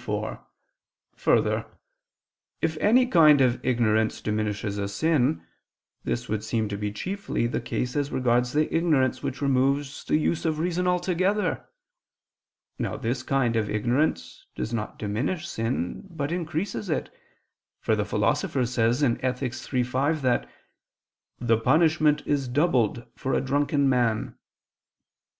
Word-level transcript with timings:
4: 0.00 0.40
Further, 1.16 1.66
if 2.62 2.76
any 2.76 3.04
kind 3.04 3.40
of 3.40 3.58
ignorance 3.66 4.20
diminishes 4.20 4.78
a 4.78 4.86
sin, 4.86 5.44
this 6.04 6.28
would 6.28 6.44
seem 6.44 6.68
to 6.68 6.76
be 6.78 6.92
chiefly 6.92 7.48
the 7.48 7.60
case 7.60 7.96
as 7.96 8.12
regards 8.12 8.52
the 8.52 8.72
ignorance 8.72 9.24
which 9.24 9.42
removes 9.42 10.04
the 10.04 10.16
use 10.16 10.44
of 10.44 10.60
reason 10.60 10.86
altogether. 10.86 11.66
Now 12.78 12.96
this 12.96 13.24
kind 13.24 13.56
of 13.56 13.68
ignorance 13.68 14.46
does 14.54 14.72
not 14.72 15.00
diminish 15.00 15.48
sin, 15.48 16.06
but 16.08 16.30
increases 16.30 16.88
it: 16.88 17.10
for 17.80 17.96
the 17.96 18.04
Philosopher 18.04 18.66
says 18.66 19.02
(Ethic. 19.02 19.52
iii, 19.74 19.82
5) 19.82 20.22
that 20.22 20.48
the 21.40 21.58
"punishment 21.58 22.22
is 22.24 22.46
doubled 22.46 23.04
for 23.16 23.34
a 23.34 23.40
drunken 23.40 23.88
man." 23.88 24.36